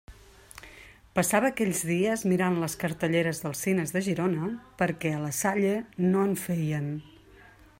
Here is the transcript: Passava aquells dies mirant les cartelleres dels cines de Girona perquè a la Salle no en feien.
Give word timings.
Passava 1.17 1.49
aquells 1.49 1.81
dies 1.89 2.23
mirant 2.31 2.57
les 2.63 2.75
cartelleres 2.83 3.41
dels 3.43 3.61
cines 3.67 3.93
de 3.97 4.03
Girona 4.09 4.49
perquè 4.83 5.13
a 5.17 5.21
la 5.27 5.31
Salle 5.43 5.75
no 6.07 6.25
en 6.31 6.35
feien. 6.47 6.89